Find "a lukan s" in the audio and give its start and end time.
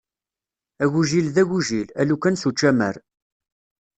1.99-2.43